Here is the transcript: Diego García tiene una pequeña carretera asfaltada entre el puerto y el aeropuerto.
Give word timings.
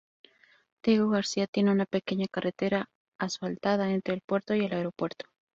Diego 0.83 1.11
García 1.11 1.45
tiene 1.45 1.69
una 1.71 1.85
pequeña 1.85 2.25
carretera 2.27 2.89
asfaltada 3.19 3.91
entre 3.93 4.15
el 4.15 4.21
puerto 4.21 4.55
y 4.55 4.65
el 4.65 4.73
aeropuerto. 4.73 5.25